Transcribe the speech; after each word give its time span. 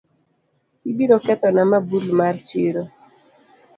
Ibiro 0.89 1.15
kethona 1.25 1.61
mabul 1.71 2.05
mar 2.19 2.35
chiro 2.47 2.83